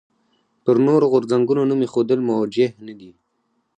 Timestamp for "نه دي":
2.85-3.11